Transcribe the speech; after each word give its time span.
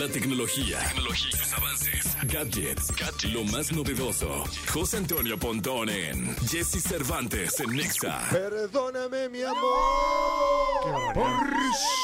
La 0.00 0.08
tecnología, 0.08 0.78
tecnología, 0.78 1.30
sus 1.30 1.52
avances, 1.52 2.16
gadgets, 2.22 3.24
lo 3.34 3.44
más 3.44 3.70
novedoso. 3.70 4.44
José 4.72 4.96
Antonio 4.96 5.38
Pontón 5.38 5.90
en 5.90 6.34
Jesse 6.48 6.82
Cervantes 6.82 7.60
en 7.60 7.76
Nexa. 7.76 8.18
Perdóname, 8.30 9.28
mi 9.28 9.42
amor, 9.42 11.12
por 11.12 11.30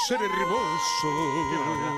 ser 0.08 0.18
hermoso. 0.20 1.08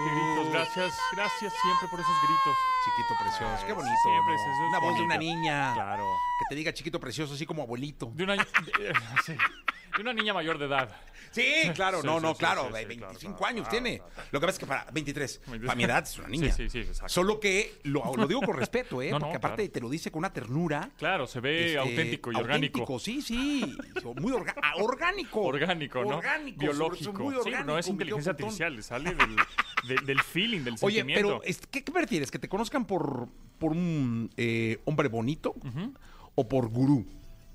Qué 0.04 0.14
gritos, 0.14 0.52
gracias, 0.52 0.94
gracias 1.16 1.52
siempre 1.62 1.88
por 1.90 1.98
esos 1.98 2.14
gritos. 2.22 2.56
Chiquito 2.84 3.14
precioso, 3.20 3.66
qué 3.66 3.72
bonito. 3.72 3.96
Siempre 4.04 4.66
Una 4.68 4.78
voz 4.78 4.94
de 4.98 5.02
una 5.02 5.18
niña. 5.18 5.74
Claro. 5.74 6.04
Que 6.38 6.44
te 6.50 6.54
diga 6.54 6.72
chiquito 6.72 7.00
precioso, 7.00 7.34
así 7.34 7.44
como 7.44 7.62
abuelito. 7.62 8.12
De 8.14 8.22
una, 8.22 8.36
sí, 9.26 9.36
una 10.02 10.12
niña 10.12 10.32
mayor 10.34 10.58
de 10.58 10.66
edad. 10.66 10.90
Sí, 11.30 11.44
claro, 11.74 12.00
Sí, 12.00 12.06
no, 12.06 12.16
sí, 12.16 12.22
no, 12.22 12.32
sí, 12.32 12.38
claro. 12.38 12.60
sí, 12.62 12.66
sí, 12.68 12.72
claro, 12.72 12.88
25 12.88 13.36
claro, 13.36 13.46
años 13.54 13.68
claro, 13.68 13.82
tiene. 13.84 13.98
claro. 13.98 14.28
Lo 14.32 14.40
que 14.40 14.46
pasa 14.46 14.54
es 14.56 14.58
que 14.60 14.66
para 14.66 14.84
23, 14.92 15.40
23. 15.46 15.66
para 15.66 15.76
mi 15.76 15.84
edad 15.84 16.02
es 16.02 16.18
una 16.18 16.28
niña. 16.28 16.52
Sí, 16.52 16.62
sí, 16.64 16.70
sí, 16.70 16.78
exacto. 16.88 17.08
Solo 17.12 17.38
que 17.38 17.78
lo, 17.82 18.16
lo 18.16 18.26
digo 18.26 18.40
con 18.40 18.56
respeto, 18.56 19.02
¿eh? 19.02 19.10
No, 19.10 19.18
no, 19.18 19.26
Porque 19.26 19.36
aparte 19.36 19.56
claro. 19.64 19.72
te 19.72 19.80
lo 19.80 19.90
dice 19.90 20.10
con 20.10 20.20
una 20.20 20.32
ternura. 20.32 20.90
Claro, 20.96 21.26
se 21.26 21.40
ve 21.40 21.66
este, 21.66 21.78
auténtico 21.78 22.32
y 22.32 22.36
orgánico. 22.36 22.80
auténtico, 22.80 22.98
Sí, 22.98 23.20
sí. 23.20 23.76
Muy 24.16 24.32
orga- 24.32 24.54
ah, 24.62 24.72
orgánico. 24.80 25.42
Orgánico, 25.42 26.02
¿no? 26.04 26.16
Orgánico. 26.16 26.60
Biológico. 26.60 27.12
sobre- 27.12 27.24
muy 27.24 27.34
sí, 27.34 27.40
orgánico, 27.40 27.64
no 27.72 27.78
es 27.78 27.86
mi 27.86 27.92
inteligencia 27.92 28.32
Pontón. 28.32 28.46
artificial, 28.46 28.82
sale 28.82 29.14
del, 29.14 29.36
de- 29.98 30.06
del 30.06 30.22
feeling, 30.22 30.60
del 30.62 30.76
Oye, 30.80 30.96
sentimiento. 31.00 31.40
pero 31.42 31.56
¿qué, 31.70 31.84
qué 31.84 31.92
prefieres? 31.92 32.30
¿Que 32.30 32.38
te 32.38 32.48
conozcan 32.48 32.86
por, 32.86 33.28
por 33.58 33.72
un 33.72 34.30
eh, 34.38 34.80
hombre 34.86 35.08
bonito 35.08 35.54
o 36.34 36.48
por 36.48 36.68
gurú? 36.68 37.04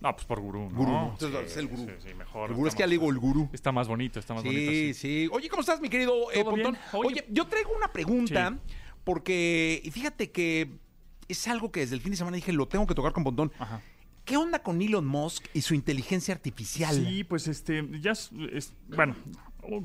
No, 0.03 0.13
pues 0.13 0.25
por 0.27 0.39
gurú, 0.41 0.69
¿no? 0.69 0.77
Gurú, 0.77 0.95
entonces 1.13 1.51
es 1.51 1.57
el 1.57 1.67
gurú. 1.67 1.85
Sí, 1.85 2.09
sí, 2.09 2.13
mejor. 2.13 2.49
El 2.49 2.55
gurú 2.57 2.67
es 2.67 2.75
que 2.75 2.85
digo 2.85 3.09
el 3.09 3.17
gurú. 3.19 3.49
Está 3.53 3.71
más 3.71 3.87
bonito, 3.87 4.19
está 4.19 4.33
más 4.33 4.43
bonito. 4.43 4.69
Sí, 4.71 4.93
sí. 4.93 5.29
Oye, 5.31 5.47
¿cómo 5.49 5.61
estás, 5.61 5.79
mi 5.79 5.87
querido 5.89 6.29
eh. 6.33 6.43
Pontón? 6.43 6.77
Oye, 6.91 7.07
Oye, 7.07 7.25
yo 7.29 7.47
traigo 7.47 7.71
una 7.75 7.87
pregunta 7.91 8.59
porque 9.03 9.81
fíjate 9.91 10.31
que 10.31 10.77
es 11.27 11.47
algo 11.47 11.71
que 11.71 11.79
desde 11.79 11.95
el 11.95 12.01
fin 12.01 12.11
de 12.11 12.17
semana 12.17 12.35
dije, 12.35 12.51
lo 12.53 12.67
tengo 12.67 12.85
que 12.85 12.95
tocar 12.95 13.13
con 13.13 13.23
Pontón. 13.23 13.51
Ajá. 13.57 13.81
¿Qué 14.25 14.37
onda 14.37 14.59
con 14.63 14.81
Elon 14.81 15.05
Musk 15.05 15.45
y 15.53 15.61
su 15.61 15.73
inteligencia 15.73 16.33
artificial? 16.33 16.95
Sí, 16.95 17.23
pues 17.23 17.47
este, 17.47 17.85
ya, 18.01 18.11
es- 18.11 18.29
es- 18.53 18.73
bueno, 18.87 19.15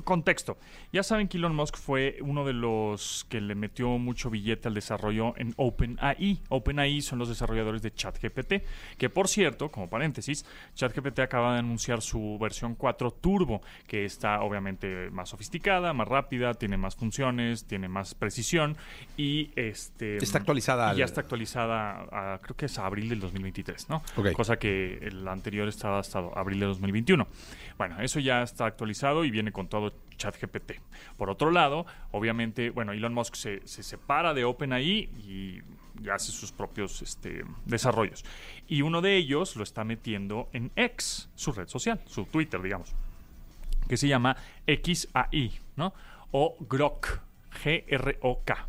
contexto. 0.03 0.57
Ya 0.91 1.03
saben 1.03 1.27
que 1.27 1.37
Elon 1.37 1.55
Musk 1.55 1.77
fue 1.77 2.17
uno 2.21 2.45
de 2.45 2.53
los 2.53 3.25
que 3.29 3.41
le 3.41 3.55
metió 3.55 3.89
mucho 3.97 4.29
billete 4.29 4.67
al 4.67 4.73
desarrollo 4.73 5.33
en 5.37 5.53
OpenAI. 5.57 6.41
OpenAI 6.49 7.01
son 7.01 7.19
los 7.19 7.29
desarrolladores 7.29 7.81
de 7.81 7.91
ChatGPT, 7.93 8.53
que 8.97 9.09
por 9.09 9.27
cierto, 9.27 9.69
como 9.71 9.89
paréntesis, 9.89 10.45
ChatGPT 10.75 11.19
acaba 11.19 11.53
de 11.53 11.59
anunciar 11.59 12.01
su 12.01 12.37
versión 12.39 12.75
4 12.75 13.11
Turbo, 13.11 13.61
que 13.87 14.05
está 14.05 14.41
obviamente 14.41 15.09
más 15.11 15.29
sofisticada, 15.29 15.93
más 15.93 16.07
rápida, 16.07 16.53
tiene 16.53 16.77
más 16.77 16.95
funciones, 16.95 17.65
tiene 17.65 17.87
más 17.87 18.15
precisión 18.15 18.75
y 19.17 19.51
este 19.55 20.17
Está 20.17 20.39
actualizada 20.39 20.89
al- 20.89 20.97
ya 20.97 21.05
está 21.05 21.21
actualizada 21.21 22.33
a, 22.33 22.39
creo 22.39 22.55
que 22.55 22.65
es 22.65 22.77
a 22.79 22.85
abril 22.85 23.09
del 23.09 23.19
2023, 23.19 23.89
¿no? 23.89 24.03
Ok. 24.17 24.31
Cosa 24.33 24.57
que 24.57 24.97
el 25.01 25.27
anterior 25.27 25.67
estaba 25.67 25.99
hasta 25.99 26.19
abril 26.35 26.59
de 26.59 26.65
2021. 26.65 27.27
Bueno, 27.77 27.99
eso 28.01 28.19
ya 28.19 28.43
está 28.43 28.65
actualizado 28.65 29.23
y 29.23 29.31
viene 29.31 29.51
con 29.51 29.68
todo 29.69 29.93
ChatGPT. 30.17 30.73
Por 31.17 31.29
otro 31.29 31.51
lado, 31.51 31.85
obviamente, 32.11 32.69
bueno, 32.69 32.91
Elon 32.91 33.13
Musk 33.13 33.35
se, 33.35 33.67
se 33.67 33.83
separa 33.83 34.33
de 34.33 34.43
OpenAI 34.43 35.09
y 35.25 35.61
hace 36.11 36.31
sus 36.31 36.51
propios 36.51 37.01
este, 37.01 37.43
desarrollos. 37.65 38.23
Y 38.67 38.81
uno 38.81 39.01
de 39.01 39.15
ellos 39.15 39.55
lo 39.55 39.63
está 39.63 39.83
metiendo 39.83 40.49
en 40.53 40.71
X, 40.75 41.29
su 41.35 41.51
red 41.51 41.67
social, 41.67 42.01
su 42.05 42.25
Twitter, 42.25 42.61
digamos, 42.61 42.93
que 43.87 43.97
se 43.97 44.07
llama 44.07 44.37
XAI, 44.67 45.51
¿no? 45.75 45.93
O 46.31 46.55
Grok, 46.59 47.21
G-R-O-K. 47.63 48.67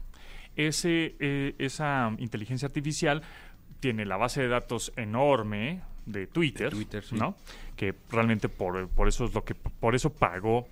Ese, 0.56 1.14
eh, 1.20 1.54
esa 1.58 2.12
inteligencia 2.18 2.66
artificial 2.66 3.22
tiene 3.80 4.04
la 4.04 4.16
base 4.16 4.42
de 4.42 4.48
datos 4.48 4.92
enorme 4.96 5.82
de 6.06 6.26
Twitter, 6.26 6.70
De 6.70 6.76
Twitter, 6.76 7.04
sí. 7.04 7.14
¿no? 7.14 7.36
Que 7.76 7.94
realmente 8.10 8.48
por, 8.48 8.88
por 8.88 9.08
eso 9.08 9.24
es 9.24 9.34
lo 9.34 9.44
que 9.44 9.54
por 9.54 9.94
eso 9.94 10.10
pagó 10.12 10.66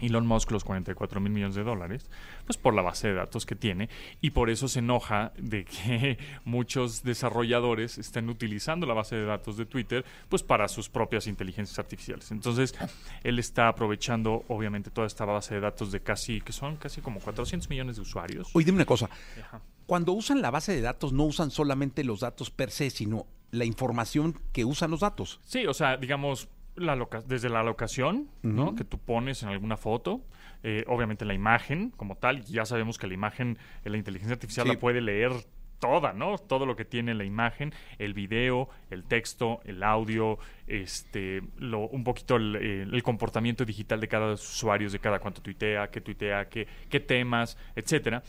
Elon 0.00 0.26
Musk 0.26 0.50
los 0.50 0.64
44 0.64 1.20
mil 1.20 1.32
millones 1.32 1.54
de 1.54 1.64
dólares, 1.64 2.10
pues 2.44 2.56
por 2.56 2.74
la 2.74 2.82
base 2.82 3.08
de 3.08 3.14
datos 3.14 3.46
que 3.46 3.54
tiene 3.54 3.88
y 4.20 4.30
por 4.30 4.50
eso 4.50 4.68
se 4.68 4.80
enoja 4.80 5.32
de 5.38 5.64
que 5.64 6.18
muchos 6.44 7.02
desarrolladores 7.02 7.98
estén 7.98 8.28
utilizando 8.28 8.86
la 8.86 8.94
base 8.94 9.16
de 9.16 9.24
datos 9.24 9.56
de 9.56 9.66
Twitter 9.66 10.04
pues 10.28 10.42
para 10.42 10.68
sus 10.68 10.88
propias 10.88 11.26
inteligencias 11.26 11.78
artificiales. 11.78 12.30
Entonces, 12.30 12.74
él 13.22 13.38
está 13.38 13.68
aprovechando 13.68 14.44
obviamente 14.48 14.90
toda 14.90 15.06
esta 15.06 15.24
base 15.24 15.54
de 15.54 15.60
datos 15.60 15.92
de 15.92 16.00
casi, 16.00 16.40
que 16.40 16.52
son 16.52 16.76
casi 16.76 17.00
como 17.00 17.20
400 17.20 17.68
millones 17.70 17.96
de 17.96 18.02
usuarios. 18.02 18.50
Oye, 18.52 18.64
dime 18.64 18.76
una 18.76 18.84
cosa. 18.84 19.08
Ajá. 19.40 19.60
Cuando 19.86 20.12
usan 20.12 20.42
la 20.42 20.50
base 20.50 20.74
de 20.74 20.80
datos, 20.80 21.12
no 21.12 21.24
usan 21.24 21.50
solamente 21.50 22.02
los 22.02 22.20
datos 22.20 22.50
per 22.50 22.70
se, 22.70 22.90
sino 22.90 23.26
la 23.52 23.64
información 23.64 24.38
que 24.52 24.64
usan 24.64 24.90
los 24.90 25.00
datos. 25.00 25.40
Sí, 25.44 25.66
o 25.66 25.74
sea, 25.74 25.96
digamos, 25.96 26.48
la 26.76 26.94
loca- 26.96 27.22
desde 27.26 27.48
la 27.48 27.62
locación, 27.62 28.28
¿no? 28.42 28.74
Que 28.74 28.84
tú 28.84 28.98
pones 28.98 29.42
en 29.42 29.48
alguna 29.48 29.76
foto, 29.76 30.20
eh, 30.62 30.84
obviamente 30.88 31.24
la 31.24 31.34
imagen 31.34 31.90
como 31.96 32.16
tal, 32.16 32.42
ya 32.44 32.64
sabemos 32.64 32.98
que 32.98 33.06
la 33.06 33.14
imagen, 33.14 33.58
eh, 33.84 33.90
la 33.90 33.96
inteligencia 33.96 34.34
artificial 34.34 34.66
Sí. 34.66 34.72
la 34.74 34.78
puede 34.78 35.00
leer 35.00 35.32
toda, 35.78 36.12
¿no? 36.14 36.38
Todo 36.38 36.64
lo 36.64 36.74
que 36.74 36.84
tiene 36.86 37.14
la 37.14 37.24
imagen, 37.24 37.72
el 37.98 38.14
video, 38.14 38.68
el 38.90 39.04
texto, 39.04 39.60
el 39.64 39.82
audio, 39.82 40.38
este, 40.66 41.42
lo, 41.58 41.80
un 41.88 42.02
poquito 42.02 42.36
el, 42.36 42.56
eh, 42.56 42.82
el 42.82 43.02
comportamiento 43.02 43.64
digital 43.64 44.00
de 44.00 44.08
cada 44.08 44.32
usuario, 44.32 44.88
de 44.88 44.98
cada 44.98 45.18
cuánto 45.18 45.42
tuitea, 45.42 45.90
qué 45.90 46.00
tuitea, 46.00 46.48
qué, 46.48 46.66
qué 46.88 47.00
temas, 47.00 47.58
etcétera. 47.74 48.22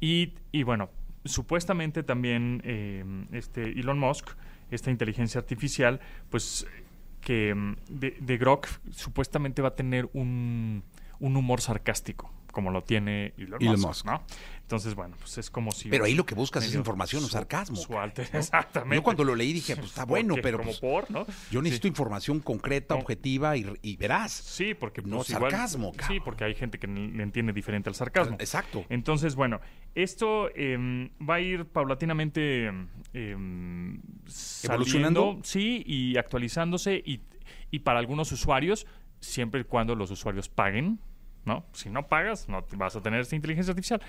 Y, 0.00 0.34
y 0.50 0.64
bueno, 0.64 0.90
supuestamente 1.24 2.02
también 2.02 2.60
eh, 2.64 3.04
este 3.32 3.62
Elon 3.62 3.98
Musk, 3.98 4.30
esta 4.70 4.90
inteligencia 4.90 5.38
artificial, 5.40 6.00
pues 6.30 6.66
que 7.20 7.54
mm, 7.54 7.76
de, 7.88 8.16
de 8.20 8.38
Grok 8.38 8.68
supuestamente 8.90 9.62
va 9.62 9.68
a 9.68 9.74
tener 9.74 10.08
un, 10.12 10.84
un 11.20 11.36
humor 11.36 11.60
sarcástico, 11.60 12.32
como 12.58 12.72
lo 12.72 12.82
tiene 12.82 13.34
Elon, 13.38 13.62
Elon 13.62 13.80
Musk, 13.80 13.86
Musk. 13.86 14.06
¿no? 14.06 14.22
Entonces, 14.62 14.96
bueno, 14.96 15.14
pues 15.20 15.38
es 15.38 15.48
como 15.48 15.70
si... 15.70 15.88
Pero 15.88 16.04
ahí 16.06 16.14
lo 16.14 16.26
que 16.26 16.34
buscas 16.34 16.64
es 16.64 16.74
información 16.74 17.22
o 17.24 17.28
sarcasmo. 17.28 17.76
su 17.76 17.88
cara, 17.90 18.02
alter- 18.02 18.28
¿no? 18.32 18.40
Exactamente. 18.40 18.96
Yo 18.96 19.02
cuando 19.04 19.22
lo 19.22 19.36
leí 19.36 19.52
dije, 19.52 19.76
pues 19.76 19.86
está 19.90 20.04
bueno, 20.04 20.34
Porque 20.34 20.42
pero 20.42 20.58
Como 20.58 20.70
pues, 20.70 20.80
por, 20.80 21.10
¿no? 21.10 21.24
yo 21.52 21.62
necesito 21.62 21.84
Sí. 21.84 21.88
información 21.88 22.40
concreta, 22.40 22.94
No. 22.96 23.00
objetiva 23.00 23.56
y, 23.56 23.64
y 23.80 23.96
veraz. 23.96 24.32
Sí, 24.32 24.74
porque 24.74 25.00
No 25.02 25.18
pues, 25.18 25.30
igual- 25.30 25.52
sarcasmo, 25.52 25.92
Sí, 25.92 25.98
cabrón. 25.98 26.22
porque 26.24 26.44
hay 26.44 26.54
gente 26.56 26.78
que 26.80 26.88
le 26.88 27.22
entiende 27.22 27.52
diferente 27.52 27.88
al 27.88 27.94
sarcasmo. 27.94 28.36
Exacto. 28.40 28.84
Entonces, 28.88 29.36
bueno, 29.36 29.60
esto 29.94 30.50
em, 30.56 31.10
va 31.20 31.36
a 31.36 31.40
ir 31.40 31.64
paulatinamente 31.66 32.66
em, 33.12 34.00
¿Evolucionando? 34.64 35.38
Sí, 35.44 35.82
y 35.86 36.18
actualizándose 36.18 37.02
y, 37.04 37.22
y 37.70 37.78
para 37.78 37.98
algunos 38.00 38.32
usuarios, 38.32 38.86
siempre 39.20 39.62
y 39.62 39.64
cuando 39.64 39.94
los 39.94 40.10
usuarios 40.10 40.48
paguen, 40.48 41.00
¿no? 41.44 41.64
Si 41.72 41.88
no 41.90 42.06
pagas, 42.06 42.48
no 42.48 42.64
vas 42.76 42.94
a 42.96 43.00
tener 43.02 43.20
esta 43.20 43.36
inteligencia 43.36 43.70
artificial. 43.72 44.00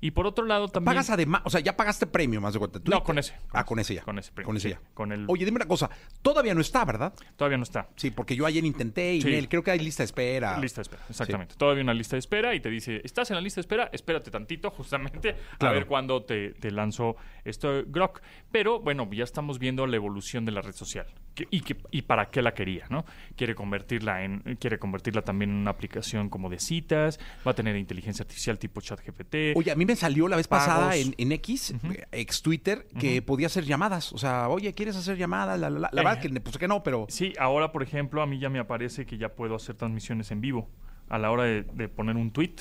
Y 0.00 0.10
por 0.12 0.26
otro 0.26 0.44
lado 0.44 0.68
también... 0.68 0.86
Pagas 0.86 1.10
además, 1.10 1.42
o 1.44 1.50
sea, 1.50 1.60
ya 1.60 1.76
pagaste 1.76 2.06
premio, 2.06 2.40
más 2.40 2.52
de 2.52 2.58
cuenta. 2.58 2.78
No, 2.84 3.02
con 3.02 3.18
ese. 3.18 3.34
Ah, 3.52 3.64
con 3.64 3.78
ese 3.78 3.94
ya. 3.94 4.02
Con 4.02 4.18
ese 4.18 4.30
premio, 4.32 4.46
Con 4.46 4.56
ese 4.56 4.68
sí, 4.68 4.74
ya. 4.74 4.80
con 4.94 5.10
el- 5.12 5.24
Oye, 5.28 5.44
dime 5.44 5.56
una 5.56 5.66
cosa. 5.66 5.88
Todavía 6.22 6.54
no 6.54 6.60
está, 6.60 6.84
¿verdad? 6.84 7.14
Todavía 7.36 7.56
no 7.56 7.62
está. 7.64 7.88
Sí, 7.96 8.10
porque 8.10 8.36
yo 8.36 8.46
ayer 8.46 8.64
intenté 8.64 9.14
y 9.14 9.20
Sí. 9.22 9.46
Creo 9.48 9.62
que 9.62 9.70
hay 9.70 9.78
lista 9.78 10.02
de 10.02 10.06
espera. 10.06 10.58
Lista 10.58 10.80
de 10.80 10.82
espera, 10.82 11.02
exactamente. 11.08 11.54
Todavía 11.56 11.82
una 11.82 11.94
lista 11.94 12.16
de 12.16 12.20
espera 12.20 12.54
y 12.54 12.60
te 12.60 12.68
dice, 12.70 13.00
estás 13.04 13.30
en 13.30 13.36
la 13.36 13.40
lista 13.40 13.56
de 13.58 13.62
espera, 13.62 13.90
espérate 13.92 14.30
tantito 14.30 14.70
justamente 14.70 15.36
a 15.58 15.70
ver 15.70 15.86
cuándo 15.86 16.22
te, 16.22 16.50
te 16.54 16.70
lanzo 16.70 17.16
esto 17.44 17.82
Grok. 17.86 18.20
Pero 18.52 18.80
bueno, 18.80 19.08
ya 19.12 19.24
estamos 19.24 19.58
viendo 19.58 19.86
la 19.86 19.96
evolución 19.96 20.44
de 20.44 20.52
la 20.52 20.60
red 20.62 20.74
social 20.74 21.06
que- 21.34 21.48
y, 21.50 21.60
que, 21.60 21.76
y 21.90 22.02
para 22.02 22.30
qué 22.30 22.42
la 22.42 22.54
quería, 22.54 22.86
¿no? 22.90 23.04
Quiere 23.36 23.54
convertirla 23.54 24.22
en, 24.24 24.40
quiere 24.60 24.78
convertirla 24.78 25.22
también 25.22 25.50
en 25.50 25.56
una 25.56 25.70
aplicación 25.72 26.28
como 26.28 26.48
de 26.50 26.58
va 26.92 27.50
a 27.50 27.54
tener 27.54 27.76
inteligencia 27.76 28.22
artificial 28.22 28.58
tipo 28.58 28.80
ChatGPT. 28.80 29.56
Oye, 29.56 29.70
a 29.70 29.74
mí 29.74 29.84
me 29.86 29.96
salió 29.96 30.28
la 30.28 30.36
vez 30.36 30.48
pasada 30.48 30.94
en, 30.96 31.14
en 31.18 31.32
X, 31.32 31.74
ex 32.12 32.42
Twitter, 32.42 32.86
que 32.98 33.22
podía 33.22 33.46
hacer 33.46 33.64
llamadas. 33.64 34.12
O 34.12 34.18
sea, 34.18 34.48
oye, 34.48 34.72
¿quieres 34.72 34.96
hacer 34.96 35.16
llamadas? 35.16 35.58
La, 35.58 35.70
la, 35.70 35.78
la. 35.80 35.90
La 35.92 36.00
Eh. 36.00 36.04
verdad 36.04 36.20
que 36.20 36.40
pues 36.40 36.58
que 36.58 36.68
no, 36.68 36.82
pero 36.82 37.06
Sí, 37.08 37.32
ahora 37.38 37.72
por 37.72 37.82
ejemplo 37.82 38.22
a 38.22 38.26
mí 38.26 38.38
ya 38.38 38.48
me 38.50 38.58
aparece 38.58 39.06
que 39.06 39.16
ya 39.18 39.30
puedo 39.30 39.54
hacer 39.54 39.74
transmisiones 39.76 40.30
en 40.30 40.40
vivo 40.40 40.68
a 41.08 41.18
la 41.18 41.30
hora 41.30 41.44
de, 41.44 41.62
de 41.62 41.88
poner 41.88 42.16
un 42.16 42.30
tweet. 42.30 42.54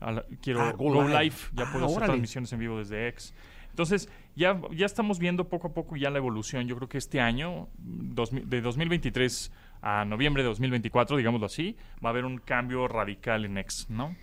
a 0.00 0.12
la- 0.12 0.24
quiero 0.42 0.60
Ah, 0.60 0.72
Go 0.72 0.92
Go, 0.92 1.02
Live. 1.08 1.18
Live, 1.24 1.36
ya 1.54 1.64
Ah, 1.64 1.72
puedo 1.72 1.86
hacer 1.86 1.96
órale. 1.96 2.06
transmisiones 2.12 2.52
en 2.52 2.58
vivo 2.58 2.78
desde 2.78 3.08
X. 3.08 3.32
Entonces, 3.70 4.08
ya, 4.34 4.60
ya 4.74 4.84
estamos 4.86 5.18
viendo 5.18 5.48
poco 5.48 5.68
a 5.68 5.72
poco 5.74 5.96
ya 5.96 6.10
la 6.10 6.18
evolución. 6.18 6.66
Yo 6.68 6.76
creo 6.76 6.88
que 6.88 6.98
este 6.98 7.20
año, 7.20 7.68
dos 7.78 8.30
de 8.32 8.60
2023 8.60 9.50
a 9.82 10.04
noviembre 10.04 10.42
de 10.42 10.48
2024, 10.48 11.16
digámoslo 11.16 11.46
así, 11.46 11.76
va 12.04 12.08
a 12.08 12.12
haber 12.12 12.24
un 12.24 12.38
cambio 12.38 12.88
radical 12.88 13.44
en 13.44 13.58
X, 13.58 13.86
¿no? 13.88 14.14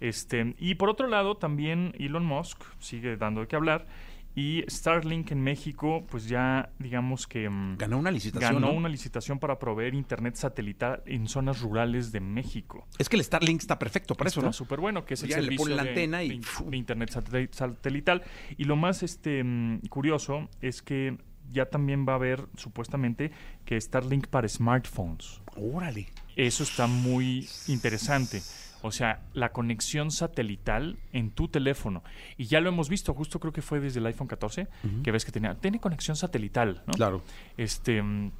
Este, 0.00 0.54
y 0.58 0.76
por 0.76 0.88
otro 0.88 1.06
lado, 1.08 1.36
también 1.36 1.92
Elon 1.98 2.24
Musk 2.24 2.62
sigue 2.78 3.16
dando 3.16 3.42
de 3.42 3.48
qué 3.48 3.56
hablar 3.56 3.86
Y 4.34 4.62
Starlink 4.68 5.32
en 5.32 5.42
México, 5.42 6.06
pues 6.08 6.28
ya 6.28 6.70
digamos 6.78 7.26
que... 7.26 7.50
mm, 7.50 7.76
Ganó 7.78 7.98
una 7.98 8.10
licitación. 8.12 8.54
ganó 8.54 8.68
¿no? 8.68 8.72
una 8.72 8.88
licitación 8.88 9.38
para 9.40 9.58
proveer 9.58 9.92
internet 9.94 10.36
satelital 10.36 11.02
en 11.04 11.26
zonas 11.28 11.60
rurales 11.60 12.12
de 12.12 12.20
México. 12.20 12.86
Es 12.98 13.08
que 13.08 13.16
el 13.16 13.24
Starlink 13.24 13.60
está 13.60 13.78
perfecto 13.78 14.14
para 14.14 14.28
eso, 14.28 14.38
Está 14.40 14.48
¿no? 14.48 14.52
súper 14.52 14.78
bueno, 14.80 15.04
que 15.04 15.14
es 15.14 15.22
el 15.24 15.30
Ya 15.30 15.36
le 15.38 15.42
servicio 15.42 15.64
ponen 15.64 15.76
la 15.76 15.82
de, 15.82 15.88
antena 15.90 16.22
y 16.22 16.40
internet 16.72 17.10
satel- 17.10 17.50
satelital. 17.52 18.22
Y 18.56 18.64
lo 18.64 18.76
más 18.76 19.02
este 19.02 19.42
mm, 19.44 19.80
curioso 19.90 20.48
es 20.62 20.80
que 20.80 21.18
ya 21.52 21.66
también 21.66 22.06
va 22.08 22.12
a 22.12 22.16
haber 22.16 22.46
supuestamente 22.56 23.30
que 23.64 23.80
Starlink 23.80 24.28
para 24.28 24.48
smartphones. 24.48 25.40
Órale. 25.56 26.08
Eso 26.36 26.62
está 26.62 26.86
muy 26.86 27.48
interesante. 27.68 28.40
O 28.82 28.92
sea, 28.92 29.20
la 29.34 29.52
conexión 29.52 30.10
satelital 30.10 30.98
en 31.12 31.30
tu 31.30 31.48
teléfono. 31.48 32.02
Y 32.38 32.46
ya 32.46 32.60
lo 32.60 32.70
hemos 32.70 32.88
visto, 32.88 33.12
justo 33.12 33.38
creo 33.38 33.52
que 33.52 33.62
fue 33.62 33.78
desde 33.80 34.00
el 34.00 34.06
iPhone 34.06 34.26
14, 34.26 34.68
que 35.02 35.12
ves 35.12 35.24
que 35.24 35.32
tenía, 35.32 35.54
tiene 35.54 35.80
conexión 35.80 36.16
satelital, 36.16 36.82
¿no? 36.86 36.94
Claro. 36.94 37.22
este, 37.58 38.02
mm, 38.02 38.32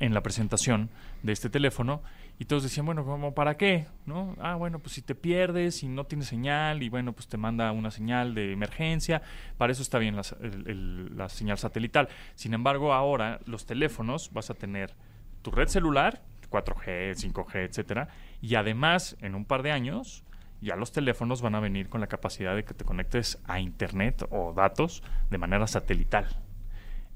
en 0.00 0.14
la 0.14 0.22
presentación 0.22 0.90
de 1.22 1.32
este 1.32 1.50
teléfono 1.50 2.02
y 2.38 2.46
todos 2.46 2.62
decían, 2.64 2.84
bueno, 2.86 3.04
¿cómo 3.04 3.32
para 3.34 3.56
qué? 3.56 3.86
¿No? 4.06 4.34
Ah, 4.40 4.56
bueno, 4.56 4.78
pues 4.80 4.94
si 4.94 5.02
te 5.02 5.14
pierdes 5.14 5.82
y 5.82 5.88
no 5.88 6.04
tienes 6.04 6.26
señal 6.28 6.82
y 6.82 6.88
bueno, 6.88 7.12
pues 7.12 7.28
te 7.28 7.36
manda 7.36 7.70
una 7.72 7.90
señal 7.90 8.34
de 8.34 8.52
emergencia, 8.52 9.22
para 9.56 9.72
eso 9.72 9.82
está 9.82 9.98
bien 9.98 10.16
la, 10.16 10.22
el- 10.40 10.68
el- 10.68 11.16
la 11.16 11.28
señal 11.28 11.58
satelital. 11.58 12.08
Sin 12.34 12.52
embargo, 12.54 12.92
ahora 12.92 13.40
los 13.46 13.66
teléfonos 13.66 14.32
vas 14.32 14.50
a 14.50 14.54
tener 14.54 14.94
tu 15.42 15.50
red 15.52 15.68
celular, 15.68 16.22
4G, 16.50 17.14
5G, 17.14 17.64
etcétera, 17.68 18.08
y 18.40 18.54
además, 18.56 19.16
en 19.20 19.34
un 19.34 19.44
par 19.44 19.62
de 19.62 19.72
años, 19.72 20.24
ya 20.60 20.76
los 20.76 20.92
teléfonos 20.92 21.42
van 21.42 21.54
a 21.54 21.60
venir 21.60 21.88
con 21.88 22.00
la 22.00 22.06
capacidad 22.06 22.54
de 22.56 22.64
que 22.64 22.74
te 22.74 22.84
conectes 22.84 23.38
a 23.44 23.60
internet 23.60 24.26
o 24.30 24.52
datos 24.54 25.02
de 25.30 25.38
manera 25.38 25.66
satelital. 25.66 26.26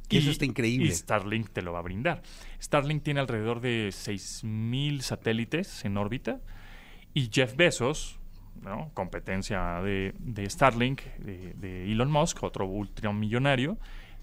Que 0.08 0.18
eso 0.18 0.30
está 0.30 0.44
increíble. 0.44 0.88
Y 0.88 0.92
Starlink 0.92 1.50
te 1.50 1.62
lo 1.62 1.72
va 1.72 1.80
a 1.80 1.82
brindar. 1.82 2.22
Starlink 2.60 3.02
tiene 3.02 3.20
alrededor 3.20 3.60
de 3.60 3.88
6.000 3.88 5.00
satélites 5.00 5.84
en 5.84 5.96
órbita 5.96 6.40
y 7.14 7.28
Jeff 7.32 7.54
Bezos, 7.56 8.18
¿no? 8.62 8.90
competencia 8.94 9.80
de, 9.82 10.14
de 10.18 10.48
Starlink, 10.48 11.02
de, 11.18 11.54
de 11.54 11.92
Elon 11.92 12.10
Musk, 12.10 12.42
otro 12.42 12.66
ultramillonario, 12.66 13.78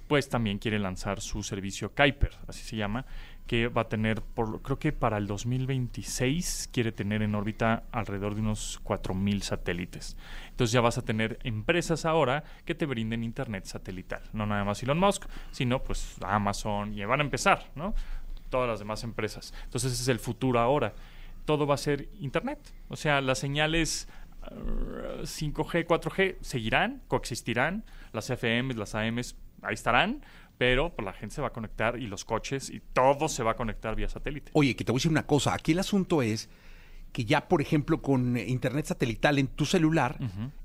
pues 0.07 0.29
también 0.29 0.59
quiere 0.59 0.79
lanzar 0.79 1.21
su 1.21 1.43
servicio 1.43 1.91
Kuiper, 1.93 2.31
así 2.47 2.63
se 2.63 2.75
llama, 2.75 3.05
que 3.47 3.67
va 3.67 3.81
a 3.81 3.89
tener, 3.89 4.21
por, 4.21 4.61
creo 4.61 4.79
que 4.79 4.91
para 4.91 5.17
el 5.17 5.27
2026 5.27 6.69
quiere 6.71 6.91
tener 6.91 7.21
en 7.21 7.35
órbita 7.35 7.83
alrededor 7.91 8.33
de 8.33 8.41
unos 8.41 8.81
4.000 8.83 9.41
satélites. 9.41 10.17
Entonces 10.49 10.71
ya 10.71 10.81
vas 10.81 10.97
a 10.97 11.03
tener 11.03 11.39
empresas 11.43 12.05
ahora 12.05 12.43
que 12.65 12.73
te 12.73 12.85
brinden 12.85 13.23
internet 13.23 13.65
satelital. 13.65 14.21
No 14.33 14.45
nada 14.45 14.63
más 14.63 14.81
Elon 14.81 14.99
Musk, 14.99 15.25
sino 15.51 15.83
pues 15.83 16.15
Amazon 16.23 16.93
y 16.93 17.05
van 17.05 17.19
a 17.19 17.23
empezar, 17.23 17.69
¿no? 17.75 17.93
Todas 18.49 18.67
las 18.67 18.79
demás 18.79 19.03
empresas. 19.03 19.53
Entonces 19.65 19.99
es 19.99 20.07
el 20.07 20.19
futuro 20.19 20.59
ahora. 20.59 20.93
Todo 21.45 21.67
va 21.67 21.75
a 21.75 21.77
ser 21.77 22.09
internet. 22.19 22.59
O 22.89 22.95
sea, 22.95 23.21
las 23.21 23.37
señales 23.37 24.07
eh, 24.49 25.21
5G, 25.21 25.85
4G 25.85 26.37
seguirán, 26.41 27.01
coexistirán. 27.07 27.83
Las 28.11 28.29
FMs, 28.29 28.75
las 28.77 28.95
AMs, 28.95 29.35
ahí 29.61 29.73
estarán. 29.73 30.21
Pero 30.57 30.95
pues, 30.95 31.05
la 31.05 31.13
gente 31.13 31.35
se 31.35 31.41
va 31.41 31.47
a 31.47 31.53
conectar 31.53 31.99
y 31.99 32.07
los 32.07 32.23
coches 32.25 32.69
y 32.69 32.79
todo 32.93 33.27
se 33.27 33.43
va 33.43 33.51
a 33.51 33.55
conectar 33.55 33.95
vía 33.95 34.07
satélite. 34.09 34.51
Oye, 34.53 34.75
que 34.75 34.83
te 34.85 34.91
voy 34.91 34.97
a 34.97 34.99
decir 34.99 35.11
una 35.11 35.25
cosa. 35.27 35.53
Aquí 35.53 35.73
el 35.73 35.79
asunto 35.79 36.21
es 36.21 36.49
que 37.11 37.23
ya, 37.23 37.47
por 37.47 37.61
ejemplo, 37.61 38.01
con 38.01 38.35
eh, 38.35 38.45
internet 38.47 38.85
satelital 38.87 39.39
en 39.39 39.47
tu 39.47 39.65
celular 39.65 40.17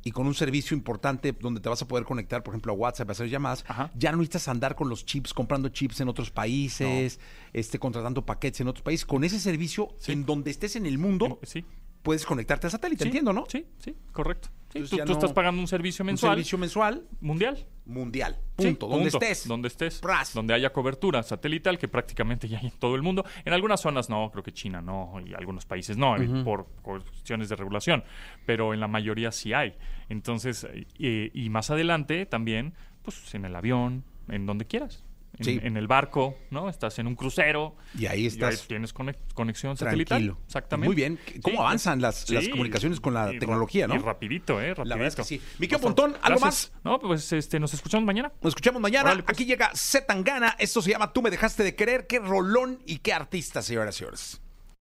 y 0.03 0.11
con 0.11 0.27
un 0.27 0.35
servicio 0.35 0.77
importante 0.77 1.31
donde 1.33 1.61
te 1.61 1.69
vas 1.69 1.81
a 1.83 1.87
poder 1.87 2.05
conectar, 2.05 2.43
por 2.43 2.53
ejemplo, 2.55 2.73
a 2.73 2.75
WhatsApp, 2.77 3.09
a 3.09 3.13
hacer 3.13 3.29
llamadas, 3.29 3.65
Ajá. 3.69 3.91
ya 3.95 4.11
no 4.11 4.19
necesitas 4.19 4.49
andar 4.49 4.75
con 4.75 4.89
los 4.89 5.05
chips, 5.07 5.33
comprando 5.33 5.69
chips 5.69 6.01
en 6.01 6.09
otros 6.09 6.31
países, 6.33 7.21
este, 7.53 7.79
contratando 7.79 8.27
paquetes 8.27 8.61
en 8.63 8.69
otros 8.69 8.83
países. 8.83 9.07
Con 9.07 9.23
ese 9.23 9.39
servicio, 9.39 9.95
Sí. 9.99 10.11
en 10.11 10.27
donde 10.27 10.51
estés 10.51 10.75
en 10.75 10.87
el 10.87 10.99
mundo, 10.99 11.39
Sí. 11.45 11.65
puedes 12.03 12.27
conectarte 12.27 12.67
a 12.67 12.71
satélite, 12.71 13.05
Sí, 13.05 13.09
entiendo, 13.11 13.33
¿no? 13.33 13.45
Sí, 13.49 13.67
sí, 13.79 13.95
correcto. 14.11 14.49
Sí, 14.73 14.81
tú, 14.89 14.97
ya 14.97 15.05
tú 15.05 15.13
no- 15.13 15.19
estás 15.19 15.33
pagando 15.33 15.61
un 15.61 15.67
servicio 15.67 16.03
Un 16.05 16.07
mensual 16.09 16.33
servicio 16.35 16.57
mensual 16.59 17.03
mundial. 17.21 17.67
mundial. 17.87 18.37
Sí, 18.59 18.67
Punto. 18.69 18.87
donde 18.87 19.09
estés. 19.09 19.49
Donde 19.49 19.67
estés. 19.69 19.99
Pras. 19.99 20.33
Donde 20.33 20.55
haya 20.55 20.73
cobertura 20.73 21.23
satelital, 21.25 21.77
que 21.77 21.89
prácticamente 21.89 22.47
ya 22.49 22.59
hay 22.61 22.67
en 22.67 22.73
todo 22.79 22.95
el 22.95 23.03
mundo. 23.03 23.25
En 23.45 23.53
algunas 23.53 23.81
zonas 23.81 24.09
no, 24.09 24.31
creo 24.31 24.45
que 24.45 24.53
China 24.53 24.81
no, 24.81 25.15
y 25.27 25.35
algunos 25.35 25.67
países 25.67 25.97
no, 25.97 26.17
eh, 26.17 26.45
por 26.45 26.67
cuestiones 26.83 27.49
de 27.49 27.57
regulación. 27.57 28.05
Pero 28.47 28.73
en 28.73 28.79
la 28.81 28.87
mayoría 28.87 29.33
sí 29.33 29.53
hay. 29.53 29.75
Entonces, 30.09 30.67
eh, 30.99 31.31
y 31.35 31.49
más 31.51 31.71
adelante 31.71 32.27
también, 32.27 32.75
pues 33.03 33.35
en 33.35 33.45
el 33.45 33.57
avión, 33.57 34.05
en 34.29 34.47
donde 34.47 34.67
quieras. 34.67 35.05
En, 35.39 35.45
Sí. 35.45 35.61
en 35.63 35.77
el 35.77 35.87
barco, 35.87 36.37
¿no? 36.51 36.69
Estás 36.69 36.99
en 36.99 37.07
un 37.07 37.15
crucero. 37.15 37.75
Y 37.99 38.07
ahí 38.07 38.27
estás 38.27 38.67
tienes 38.67 38.95
conex- 38.95 39.17
conexión 39.33 39.77
satelital. 39.77 40.19
tranquilo. 40.19 40.39
Exactamente. 40.45 40.89
Muy 40.89 40.97
bien. 40.97 41.19
¿Cómo 41.43 41.57
Sí, 41.57 41.61
avanzan 41.63 42.01
las, 42.03 42.29
las 42.31 42.45
sí, 42.45 42.51
comunicaciones 42.51 43.01
con 43.01 43.15
la 43.15 43.33
y 43.33 43.39
tecnología, 43.39 43.87
no? 43.87 43.95
Y 43.95 43.99
rapidito, 43.99 44.61
¿eh? 44.61 44.75
Rapidito. 44.75 44.85
La 44.85 44.97
verdad 44.97 45.09
es 45.09 45.17
que 45.17 45.25
sí. 45.25 45.41
Miquel. 45.59 45.79
Pontón, 45.81 46.17
¿algo 46.21 46.41
Gracias. 46.41 46.73
No, 46.85 46.99
pues 46.99 47.33
este, 47.33 47.59
nos 47.59 47.73
escuchamos 47.73 48.05
mañana. 48.05 48.33
Nos 48.43 48.51
escuchamos 48.51 48.83
mañana. 48.83 49.05
Órale, 49.11 49.23
pues. 49.23 49.37
Aquí 49.37 49.47
llega 49.47 49.71
Z 49.75 50.07
Tangana. 50.07 50.57
Esto 50.59 50.83
se 50.83 50.91
llama 50.91 51.13
Tú 51.13 51.23
me 51.23 51.31
dejaste 51.31 51.63
de 51.63 51.75
querer. 51.75 52.07
Qué 52.07 52.19
rolón 52.19 52.83
y 52.85 52.99
qué 52.99 53.13
artista, 53.15 53.63
señoras 53.63 53.95
y 53.95 53.99
señores. 54.01 54.41